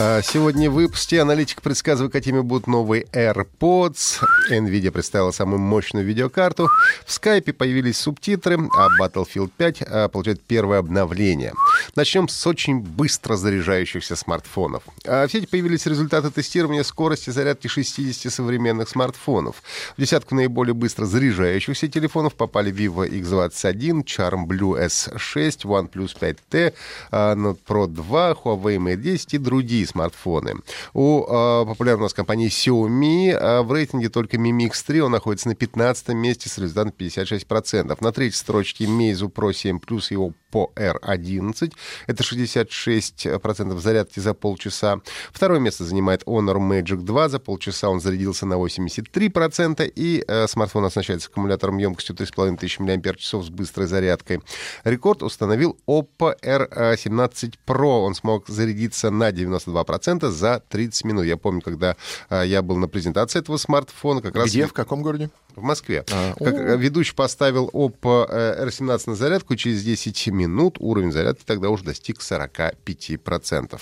А 0.00 0.22
Сегодня 0.22 0.68
в 0.70 0.74
выпуске 0.74 1.20
аналитик 1.20 1.62
предсказывает, 1.62 2.12
какими 2.12 2.40
будут 2.40 2.66
новые 2.66 3.04
AirPods. 3.12 4.24
NVIDIA 4.50 4.90
представила 4.90 5.30
самую 5.30 5.60
мощную 5.60 6.04
видеокарту. 6.04 6.68
В 7.06 7.12
скайпе 7.12 7.52
появились 7.52 7.98
субтитры, 7.98 8.58
а 8.76 8.88
Battlefield 9.00 9.52
5 9.56 9.82
а, 9.82 10.08
получает 10.08 10.42
первое 10.42 10.80
обновление. 10.80 11.52
Начнем 11.94 12.26
с 12.26 12.44
очень 12.44 12.80
быстро 12.80 13.36
заряжающихся 13.36 14.16
смартфонов. 14.16 14.82
А 15.06 15.28
В 15.28 15.30
сети 15.30 15.46
появились 15.46 15.86
результаты 15.86 16.30
тестирования 16.30 16.82
скорости 16.82 17.30
зарядки 17.30 17.68
60 17.68 18.32
современных 18.32 18.88
смартфонов. 18.88 19.62
В 19.96 20.00
десятку 20.00 20.34
наиболее 20.34 20.74
быстро 20.74 21.04
заряжающихся 21.04 21.86
телефонов 21.86 22.34
попали 22.34 22.72
Vivo 22.72 23.08
X21, 23.08 24.04
Charm 24.04 24.46
Blue 24.46 24.76
S6, 24.84 25.64
OnePlus 25.64 26.16
5T, 26.18 26.74
а, 27.12 27.36
Note 27.36 27.60
Pro 27.64 27.86
2, 27.86 28.32
Huawei 28.32 28.78
Mate 28.78 28.96
10 28.96 29.34
и 29.34 29.38
другие 29.38 29.84
смартфоны. 29.94 30.56
У 30.92 31.22
э, 31.22 31.66
популярной 31.66 32.02
у 32.02 32.04
нас 32.04 32.14
компании 32.14 32.48
Xiaomi 32.48 33.30
э, 33.30 33.62
в 33.62 33.72
рейтинге 33.72 34.08
только 34.08 34.36
Mi 34.36 34.50
Mix 34.50 34.84
3 34.86 35.02
он 35.02 35.12
находится 35.12 35.48
на 35.48 35.54
15 35.54 36.08
месте 36.08 36.48
с 36.48 36.58
результатом 36.58 36.92
56%. 36.98 37.96
На 38.00 38.12
третьей 38.12 38.36
строчке 38.36 38.84
Meizu 38.84 39.32
Pro 39.32 39.52
7 39.52 39.78
Plus 39.78 40.06
и 40.10 40.14
Oppo 40.14 40.74
R11. 40.74 41.72
Это 42.06 42.22
66% 42.22 43.78
зарядки 43.78 44.20
за 44.20 44.34
полчаса. 44.34 45.00
Второе 45.32 45.60
место 45.60 45.84
занимает 45.84 46.24
Honor 46.24 46.56
Magic 46.56 46.96
2. 46.96 47.28
За 47.28 47.38
полчаса 47.38 47.88
он 47.88 48.00
зарядился 48.00 48.46
на 48.46 48.54
83%. 48.54 49.92
И 49.94 50.24
э, 50.26 50.46
смартфон 50.48 50.84
оснащается 50.84 51.28
аккумулятором 51.30 51.78
емкостью 51.78 52.16
3500 52.16 52.80
мАч 52.80 53.24
с 53.24 53.48
быстрой 53.50 53.86
зарядкой. 53.86 54.40
Рекорд 54.82 55.22
установил 55.22 55.78
Oppo 55.86 56.34
R17 56.42 57.54
Pro. 57.66 58.04
Он 58.04 58.14
смог 58.14 58.48
зарядиться 58.48 59.10
на 59.10 59.30
92% 59.30 59.73
за 60.30 60.62
30 60.68 61.04
минут. 61.04 61.24
Я 61.24 61.36
помню, 61.36 61.60
когда 61.60 61.96
э, 62.30 62.44
я 62.46 62.62
был 62.62 62.76
на 62.76 62.88
презентации 62.88 63.38
этого 63.38 63.56
смартфона, 63.56 64.22
как 64.22 64.36
раз... 64.36 64.50
Где, 64.50 64.66
в 64.66 64.72
каком 64.72 65.02
городе? 65.02 65.30
В 65.56 65.62
Москве. 65.62 66.04
А, 66.12 66.34
как 66.34 66.54
о. 66.54 66.76
ведущий 66.76 67.14
поставил 67.14 67.70
Oppo 67.72 68.26
э, 68.28 68.66
R17 68.66 69.02
на 69.10 69.14
зарядку, 69.14 69.56
через 69.56 69.82
10 69.82 70.28
минут 70.28 70.76
уровень 70.80 71.12
зарядки 71.12 71.44
тогда 71.44 71.70
уже 71.70 71.84
достиг 71.84 72.18
45%. 72.18 73.80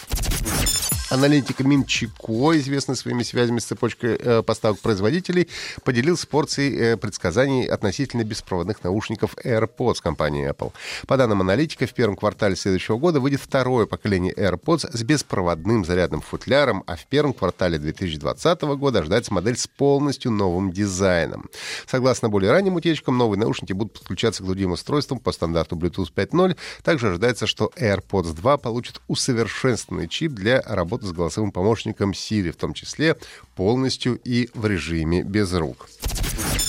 Аналитика 1.13 1.63
Минчико, 1.63 2.59
известный 2.59 2.97
своими 2.97 3.23
связями 3.23 3.59
с 3.59 3.65
цепочкой 3.65 4.17
э, 4.19 4.43
поставок 4.43 4.81
производителей, 4.81 5.47
поделился 5.85 6.27
порцией 6.27 6.75
э, 6.75 6.97
предсказаний 6.97 7.67
относительно 7.67 8.25
беспроводных 8.25 8.83
наушников 8.83 9.37
AirPods 9.45 9.97
компании 10.03 10.51
Apple. 10.51 10.73
По 11.07 11.19
данным 11.19 11.43
аналитика, 11.43 11.87
в 11.87 11.93
первом 11.93 12.17
квартале 12.17 12.57
следующего 12.57 12.97
года 12.97 13.21
выйдет 13.21 13.43
второе 13.43 13.85
поколение 13.85 14.33
AirPods 14.33 14.97
с 14.97 15.03
беспроводным 15.03 15.85
зарядным 15.85 16.23
футляром, 16.23 16.83
а 16.87 16.97
в 16.97 17.05
первом 17.05 17.35
квартале 17.35 17.79
2020 17.79 18.63
года 18.63 19.01
ожидается 19.01 19.35
модель 19.35 19.59
с 19.59 19.67
полностью 19.67 20.31
новым 20.31 20.73
дизайном. 20.73 21.51
Согласно 21.87 22.31
более 22.31 22.53
ранним 22.53 22.77
утечкам, 22.77 23.19
новые 23.19 23.39
наушники 23.39 23.75
будут 23.75 23.93
подключаться 23.93 24.43
к 24.43 24.47
другим 24.47 24.73
устройствам 24.73 25.19
по 25.19 25.33
стандарту 25.33 25.77
Bluetooth 25.77 26.11
5.0. 26.15 26.57
Также 26.83 27.09
ожидается, 27.09 27.47
что 27.47 27.71
AirPods 27.77 28.33
2 28.33 28.57
получит 28.57 29.03
усовершенствованный 29.09 30.09
чип 30.09 30.33
для 30.33 30.63
работы 30.63 31.02
с 31.07 31.13
голосовым 31.13 31.53
помощником 31.53 32.13
Siri, 32.13 32.53
в 32.53 32.57
том 32.57 32.75
числе 32.75 33.17
полностью 33.55 34.19
и 34.25 34.49
в 34.55 34.67
режиме 34.67 35.23
без 35.23 35.53
рук. 35.53 35.89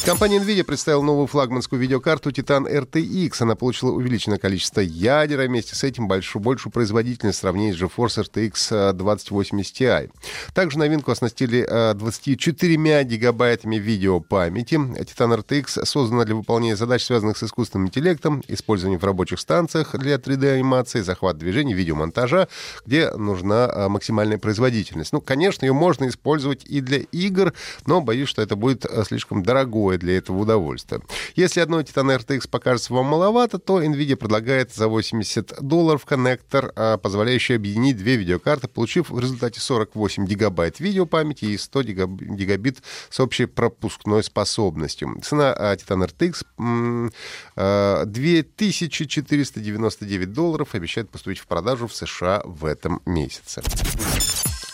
Компания 0.06 0.38
NVIDIA 0.38 0.66
представила 0.66 1.02
новую 1.02 1.28
флагманскую 1.28 1.80
видеокарту 1.80 2.32
Titan 2.32 2.70
RTX. 2.70 3.36
Она 3.40 3.56
получила 3.56 3.92
увеличенное 3.92 4.38
количество 4.38 4.82
ядер, 4.82 5.40
а 5.40 5.46
вместе 5.46 5.78
с 5.78 5.84
этим 5.86 6.10
большую, 6.10 6.44
большую 6.44 6.74
производительность 6.74 7.38
в 7.38 7.42
сравнении 7.42 7.72
с 7.72 7.82
GeForce 7.82 8.26
RTX 8.26 8.92
2080 8.92 9.80
Ti. 9.80 10.12
Также 10.54 10.78
новинку 10.78 11.10
оснастили 11.12 11.66
э, 11.66 11.94
24 11.94 13.04
гигабайтами 13.06 13.78
видеопамяти. 13.78 14.76
Titan 14.76 15.42
RTX 15.42 15.86
создана 15.86 16.26
для 16.26 16.36
выполнения 16.36 16.76
задач, 16.76 17.02
связанных 17.06 17.38
с 17.38 17.44
искусственным 17.44 17.88
интеллектом, 17.88 18.44
использованием 18.50 19.00
в 19.00 19.06
рабочих 19.06 19.40
станциях 19.40 19.98
для 19.98 20.16
3D-анимации, 20.16 21.00
захват 21.00 21.38
движений, 21.38 21.74
видеомонтажа, 21.74 22.50
где 22.86 23.10
нужна 23.12 23.72
э, 23.74 23.88
максимальная 23.88 24.38
производительность. 24.38 25.14
Ну, 25.14 25.22
конечно, 25.22 25.64
ее 25.64 25.72
можно 25.72 26.10
использовать 26.10 26.66
и 26.66 26.82
для 26.82 26.98
игр, 26.98 27.54
но 27.86 28.02
боюсь, 28.02 28.28
что 28.28 28.42
это 28.42 28.58
будет 28.58 28.84
э, 28.84 29.06
слишком 29.06 29.44
дорогое 29.44 29.93
для 29.98 30.18
этого 30.18 30.40
удовольствие. 30.40 31.02
Если 31.36 31.60
одной 31.60 31.84
Titan 31.84 32.18
RTX 32.18 32.48
покажется 32.50 32.94
вам 32.94 33.08
маловато, 33.08 33.60
то 33.60 33.84
NVIDIA 33.84 34.16
предлагает 34.16 34.74
за 34.74 34.88
80 34.88 35.62
долларов 35.62 36.06
коннектор, 36.06 36.72
а, 36.76 36.98
позволяющий 36.98 37.56
объединить 37.56 37.98
две 37.98 38.16
видеокарты, 38.16 38.68
получив 38.68 39.10
в 39.10 39.20
результате 39.20 39.60
48 39.60 40.26
гигабайт 40.26 40.80
видеопамяти 40.80 41.46
и 41.46 41.58
100 41.58 41.82
гигаб- 41.82 42.36
гигабит 42.36 42.82
с 43.10 43.20
общей 43.20 43.46
пропускной 43.46 44.24
способностью. 44.24 45.20
Цена 45.24 45.54
а, 45.54 45.76
Titan 45.76 46.08
RTX 46.08 46.44
м, 46.58 47.12
а, 47.56 48.06
2499 48.06 50.34
долларов 50.34 50.76
обещает 50.76 51.10
поступить 51.10 51.40
в 51.40 51.48
продажу 51.48 51.88
в 51.88 51.96
США 51.96 52.42
в 52.46 52.66
этом 52.66 53.02
месяце. 53.06 53.62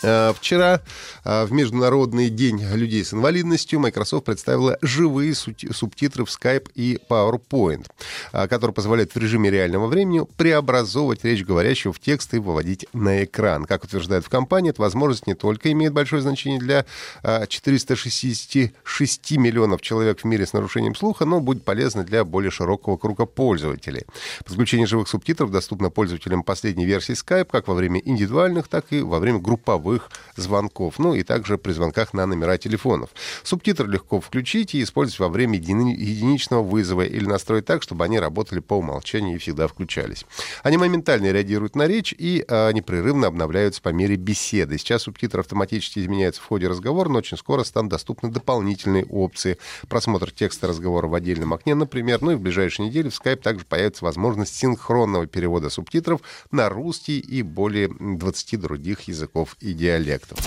Э, 0.02 0.32
Вчера 0.34 0.80
э, 1.24 1.44
в 1.44 1.52
Международный 1.52 2.30
день 2.30 2.62
людей 2.74 3.04
с 3.04 3.12
инвалидностью 3.12 3.80
Microsoft 3.80 4.24
представила 4.24 4.78
живые 4.80 5.34
субтитры 5.34 6.24
в 6.24 6.28
Skype 6.28 6.70
и 6.74 6.98
PowerPoint, 7.08 7.86
э, 8.32 8.48
которые 8.48 8.74
позволяют 8.74 9.14
в 9.14 9.18
режиме 9.18 9.50
реального 9.50 9.86
времени 9.86 10.26
преобразовывать 10.36 11.24
речь 11.24 11.44
говорящего 11.44 11.92
в 11.92 12.00
текст 12.00 12.32
и 12.34 12.38
выводить 12.38 12.86
на 12.92 13.24
экран. 13.24 13.64
Как 13.64 13.84
утверждают 13.84 14.24
в 14.24 14.28
компании, 14.28 14.70
эта 14.70 14.80
возможность 14.80 15.26
не 15.26 15.34
только 15.34 15.70
имеет 15.72 15.92
большое 15.92 16.22
значение 16.22 16.58
для 16.58 16.86
э, 17.22 17.46
466 17.46 19.36
миллионов 19.36 19.82
человек 19.82 20.20
в 20.20 20.24
мире 20.24 20.46
с 20.46 20.52
нарушением 20.52 20.94
слуха, 20.94 21.24
но 21.24 21.40
будет 21.40 21.64
полезна 21.64 22.04
для 22.04 22.24
более 22.24 22.50
широкого 22.50 22.96
круга 22.96 23.26
пользователей. 23.26 24.04
Подключение 24.44 24.86
живых 24.86 25.08
субтитров 25.08 25.50
доступно 25.50 25.90
пользователям 25.90 26.42
последней 26.42 26.86
версии 26.86 27.12
Skype 27.12 27.48
как 27.50 27.68
во 27.68 27.74
время 27.74 28.00
индивидуальных, 28.02 28.68
так 28.68 28.86
и 28.90 29.02
во 29.02 29.18
время 29.18 29.38
групповых 29.38 29.89
звонков, 30.36 30.98
ну 30.98 31.14
и 31.14 31.22
также 31.22 31.58
при 31.58 31.72
звонках 31.72 32.14
на 32.14 32.26
номера 32.26 32.58
телефонов. 32.58 33.10
Субтитры 33.42 33.88
легко 33.88 34.20
включить 34.20 34.74
и 34.74 34.82
использовать 34.82 35.20
во 35.20 35.28
время 35.28 35.58
едини- 35.58 35.94
единичного 35.94 36.62
вызова 36.62 37.02
или 37.02 37.26
настроить 37.26 37.66
так, 37.66 37.82
чтобы 37.82 38.04
они 38.04 38.18
работали 38.18 38.60
по 38.60 38.74
умолчанию 38.74 39.34
и 39.34 39.38
всегда 39.38 39.66
включались. 39.68 40.24
Они 40.62 40.76
моментально 40.76 41.32
реагируют 41.32 41.76
на 41.76 41.86
речь 41.86 42.14
и 42.16 42.44
э, 42.46 42.72
непрерывно 42.72 43.26
обновляются 43.26 43.82
по 43.82 43.90
мере 43.90 44.16
беседы. 44.16 44.78
Сейчас 44.78 45.02
субтитры 45.02 45.40
автоматически 45.40 46.00
изменяются 46.00 46.40
в 46.42 46.46
ходе 46.46 46.68
разговора, 46.68 47.08
но 47.08 47.18
очень 47.18 47.36
скоро 47.36 47.64
станут 47.64 47.90
доступны 47.90 48.30
дополнительные 48.30 49.04
опции. 49.06 49.58
Просмотр 49.88 50.30
текста 50.30 50.68
разговора 50.68 51.06
в 51.06 51.14
отдельном 51.14 51.52
окне, 51.52 51.74
например. 51.74 52.22
Ну 52.22 52.32
и 52.32 52.34
в 52.34 52.40
ближайшие 52.40 52.88
недели 52.88 53.08
в 53.08 53.20
Skype 53.20 53.36
также 53.36 53.64
появится 53.64 54.04
возможность 54.04 54.54
синхронного 54.54 55.26
перевода 55.26 55.70
субтитров 55.70 56.20
на 56.50 56.68
русский 56.68 57.18
и 57.18 57.42
более 57.42 57.88
20 57.88 58.60
других 58.60 59.02
языков 59.02 59.56
и 59.60 59.72
диалектов. 59.80 60.38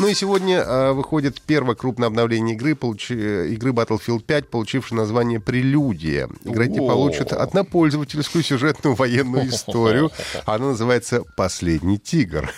Ну 0.00 0.08
и 0.08 0.14
сегодня 0.14 0.60
э, 0.60 0.92
выходит 0.92 1.42
первое 1.42 1.74
крупное 1.74 2.06
обновление 2.08 2.56
игры, 2.56 2.72
получи- 2.72 3.48
игры 3.52 3.72
Battlefield 3.72 4.22
5, 4.22 4.48
получившее 4.48 4.96
название 4.96 5.40
«Прелюдия». 5.40 6.26
Игроки 6.44 6.80
О. 6.80 6.88
получат 6.88 7.34
однопользовательскую 7.34 8.42
сюжетную 8.42 8.96
военную 8.96 9.46
историю. 9.50 10.10
Она 10.46 10.68
называется 10.68 11.22
«Последний 11.36 11.98
тигр». 11.98 12.50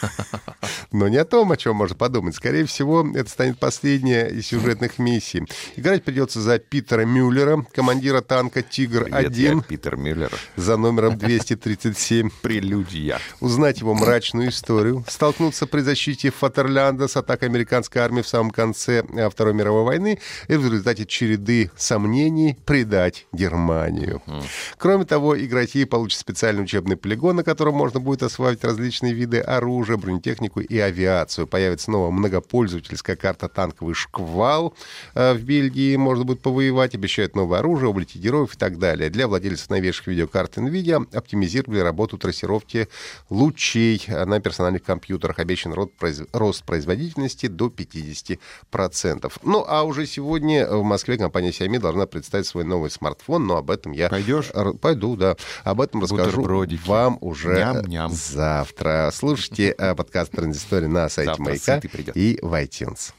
Но 0.92 1.08
не 1.08 1.16
о 1.16 1.24
том, 1.24 1.50
о 1.52 1.56
чем 1.56 1.76
можно 1.76 1.96
подумать. 1.96 2.34
Скорее 2.34 2.64
всего, 2.66 3.06
это 3.14 3.28
станет 3.28 3.58
последняя 3.58 4.26
из 4.28 4.46
сюжетных 4.46 4.98
миссий. 4.98 5.42
Играть 5.76 6.04
придется 6.04 6.40
за 6.40 6.58
Питера 6.58 7.04
Мюллера, 7.04 7.64
командира 7.72 8.20
танка 8.20 8.62
Привет, 8.62 8.68
я 8.78 8.84
«Тигр-1», 8.84 9.64
Питер 9.66 9.96
Мюллер. 9.96 10.30
за 10.56 10.76
номером 10.76 11.16
237 11.18 12.30
Прелюдия. 12.42 13.18
узнать 13.40 13.80
его 13.80 13.94
мрачную 13.94 14.50
историю, 14.50 15.04
столкнуться 15.08 15.66
при 15.66 15.80
защите 15.80 16.30
Фатерлянда 16.30 17.08
с 17.08 17.16
атакой 17.16 17.48
американской 17.48 18.02
армии 18.02 18.22
в 18.22 18.28
самом 18.28 18.50
конце 18.50 19.02
э, 19.14 19.30
Второй 19.30 19.54
мировой 19.54 19.84
войны 19.84 20.18
и 20.48 20.54
в 20.56 20.64
результате 20.64 21.06
череды 21.06 21.70
сомнений 21.76 22.58
предать 22.64 23.26
Германию. 23.32 24.22
Кроме 24.78 25.04
того, 25.04 25.38
игроки 25.38 25.84
получат 25.84 26.20
специальный 26.20 26.62
учебный 26.62 26.96
полигон, 26.96 27.36
на 27.36 27.44
котором 27.44 27.74
можно 27.74 28.00
будет 28.00 28.22
осваивать 28.22 28.64
различные 28.64 29.12
виды 29.14 29.40
оружия, 29.40 29.96
бронетехнику 29.96 30.60
и 30.60 30.81
авиацию. 30.82 31.46
Появится 31.46 31.90
новая 31.90 32.10
многопользовательская 32.10 33.16
карта 33.16 33.48
«Танковый 33.48 33.94
шквал» 33.94 34.74
в 35.14 35.38
Бельгии. 35.38 35.96
Можно 35.96 36.24
будет 36.24 36.42
повоевать. 36.42 36.94
Обещают 36.94 37.36
новое 37.36 37.60
оружие, 37.60 37.90
облики 37.90 38.18
героев 38.18 38.54
и 38.54 38.58
так 38.58 38.78
далее. 38.78 39.10
Для 39.10 39.28
владельцев 39.28 39.70
новейших 39.70 40.06
видеокарт 40.06 40.58
NVIDIA 40.58 41.06
оптимизировали 41.16 41.80
работу 41.80 42.18
трассировки 42.18 42.88
лучей 43.30 44.02
на 44.08 44.40
персональных 44.40 44.82
компьютерах. 44.82 45.38
Обещан 45.38 45.74
рост 46.32 46.64
производительности 46.64 47.46
до 47.46 47.66
50%. 47.66 49.32
Ну, 49.42 49.64
а 49.66 49.82
уже 49.82 50.06
сегодня 50.06 50.66
в 50.68 50.82
Москве 50.82 51.18
компания 51.18 51.50
Xiaomi 51.50 51.78
должна 51.78 52.06
представить 52.06 52.46
свой 52.46 52.64
новый 52.64 52.90
смартфон, 52.90 53.46
но 53.46 53.56
об 53.56 53.70
этом 53.70 53.92
я... 53.92 54.08
Пойдешь? 54.08 54.50
Пойду, 54.80 55.16
да. 55.16 55.36
Об 55.64 55.80
этом 55.80 56.02
расскажу 56.02 56.42
вам 56.86 57.18
уже 57.20 57.54
Ням-ням. 57.54 58.10
завтра. 58.12 59.10
Слушайте 59.12 59.74
э, 59.76 59.94
«Транзистория» 60.72 60.88
на 60.88 61.08
сайте 61.08 61.28
завтра 61.28 61.44
Маяка 61.44 61.80
и 62.14 62.38
в 62.40 62.54
iTunes. 62.54 63.12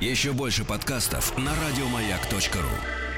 Еще 0.00 0.32
больше 0.32 0.64
подкастов 0.64 1.36
на 1.36 1.52
радиомаяк.ру 1.54 3.09